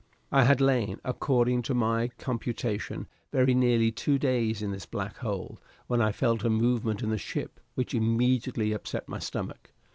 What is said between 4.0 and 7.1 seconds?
days in this black hole, when I felt a movement